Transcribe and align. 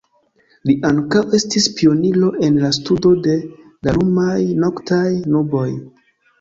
Li 0.69 0.75
ankaŭ 0.87 1.21
estis 1.39 1.67
pioniro 1.81 2.31
en 2.49 2.57
la 2.65 2.73
studo 2.79 3.13
de 3.29 3.37
la 3.89 3.97
lumaj 4.01 4.35
noktaj 4.67 5.07
nuboj. 5.37 5.71